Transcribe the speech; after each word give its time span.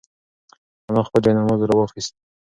انا 0.89 1.01
خپل 1.07 1.19
جاینماز 1.25 1.61
راواخیست. 1.69 2.13